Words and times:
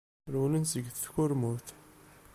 Rewlen-d 0.31 0.67
seg 0.71 0.85
tkurmut. 0.89 1.67